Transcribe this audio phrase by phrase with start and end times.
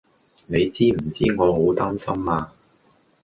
[0.47, 2.51] 你知唔知我好擔心呀